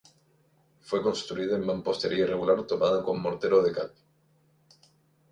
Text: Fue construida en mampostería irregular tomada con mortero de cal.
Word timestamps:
Fue 0.79 1.03
construida 1.03 1.55
en 1.55 1.63
mampostería 1.63 2.23
irregular 2.23 2.63
tomada 2.65 3.03
con 3.03 3.21
mortero 3.21 3.61
de 3.61 3.71
cal. 3.71 3.91